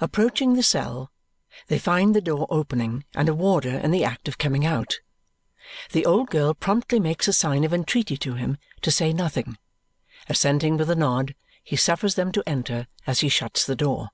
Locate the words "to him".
8.18-8.58